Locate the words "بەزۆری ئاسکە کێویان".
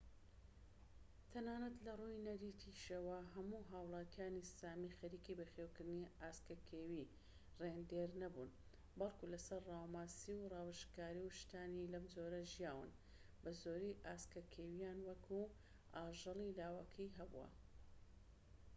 13.43-14.99